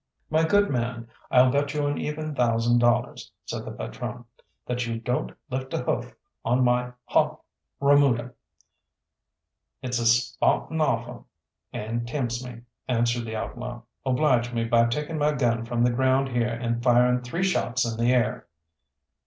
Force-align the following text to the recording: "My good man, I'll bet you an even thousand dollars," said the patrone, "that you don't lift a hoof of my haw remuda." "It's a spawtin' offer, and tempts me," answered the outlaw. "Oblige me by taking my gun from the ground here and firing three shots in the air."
"My 0.31 0.43
good 0.45 0.71
man, 0.71 1.09
I'll 1.29 1.51
bet 1.51 1.75
you 1.75 1.85
an 1.85 1.99
even 1.99 2.33
thousand 2.33 2.79
dollars," 2.79 3.31
said 3.45 3.65
the 3.65 3.71
patrone, 3.71 4.25
"that 4.65 4.87
you 4.87 4.97
don't 4.99 5.31
lift 5.51 5.75
a 5.75 5.83
hoof 5.83 6.15
of 6.43 6.63
my 6.63 6.93
haw 7.05 7.37
remuda." 7.79 8.33
"It's 9.83 9.99
a 9.99 10.07
spawtin' 10.07 10.81
offer, 10.81 11.23
and 11.71 12.07
tempts 12.07 12.43
me," 12.43 12.61
answered 12.87 13.25
the 13.25 13.35
outlaw. 13.35 13.81
"Oblige 14.03 14.51
me 14.51 14.63
by 14.63 14.87
taking 14.87 15.19
my 15.19 15.33
gun 15.33 15.65
from 15.67 15.83
the 15.83 15.91
ground 15.91 16.29
here 16.29 16.47
and 16.59 16.81
firing 16.81 17.21
three 17.21 17.43
shots 17.43 17.85
in 17.85 18.03
the 18.03 18.11
air." 18.11 18.47